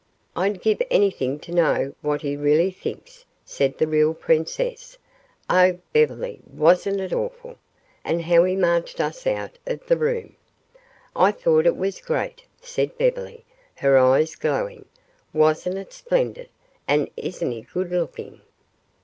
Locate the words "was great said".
11.77-12.97